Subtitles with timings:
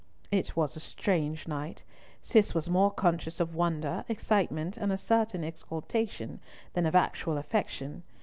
[0.31, 1.83] It was a strange night.
[2.23, 6.39] Cis was more conscious of wonder, excitement, and a certain exultation,
[6.73, 8.01] than of actual affection.